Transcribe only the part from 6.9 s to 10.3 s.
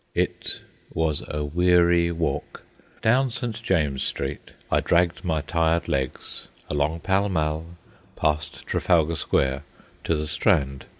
Pall Mall, past Trafalgar Square, to the